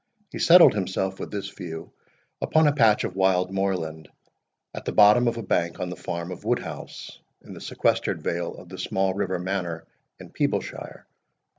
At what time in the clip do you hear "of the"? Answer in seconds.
8.55-8.79